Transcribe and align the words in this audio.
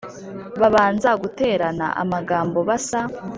babanza 0.61 1.09
guterana 1.21 1.87
amagambo 2.01 2.57
basa 2.69 3.01